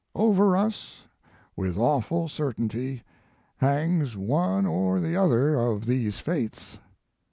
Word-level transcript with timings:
Over 0.15 0.57
us, 0.57 1.03
with 1.55 1.77
awful 1.77 2.27
certainty, 2.27 3.03
hangs 3.57 4.17
one 4.17 4.65
or 4.65 4.99
the 4.99 5.15
other 5.15 5.53
of 5.53 5.85
these 5.85 6.19
fates. 6.19 6.79